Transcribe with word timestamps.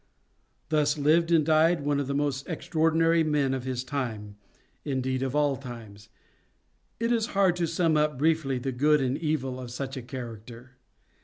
Thus 0.69 0.97
lived 0.97 1.31
and 1.31 1.45
died 1.45 1.81
one 1.81 1.99
of 1.99 2.07
the 2.07 2.15
most 2.15 2.47
extraordinary 2.49 3.23
men 3.23 3.53
of 3.53 3.65
his 3.65 3.83
time, 3.83 4.35
indeed 4.83 5.21
of 5.21 5.35
all 5.35 5.55
times. 5.55 6.09
It 6.99 7.11
is 7.11 7.27
hard 7.37 7.55
to 7.57 7.67
sum 7.67 7.95
up 7.95 8.17
briefly 8.17 8.57
the 8.57 8.71
good 8.71 8.99
and 8.99 9.15
evil 9.15 9.59
of 9.59 9.69
such 9.69 9.95
a 9.97 10.01
character. 10.01 10.71